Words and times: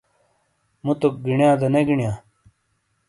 موتوک 0.83 1.15
گینیاں 1.25 1.55
دا 1.61 1.67
نے 1.73 1.81
گینیاں؟ 1.87 2.15